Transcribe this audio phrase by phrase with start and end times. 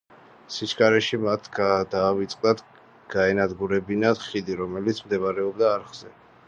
[0.53, 2.65] სიჩქარეში მათ დაავიწყდათ
[3.17, 6.17] გაენადგურებინა ხიდი, რომელიც მდებარეობდა არხზე.